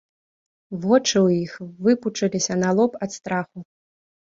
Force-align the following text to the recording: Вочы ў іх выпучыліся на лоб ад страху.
Вочы 0.85 1.13
ў 1.25 1.43
іх 1.43 1.53
выпучыліся 1.89 2.59
на 2.65 2.69
лоб 2.83 2.91
ад 3.09 3.17
страху. 3.21 3.59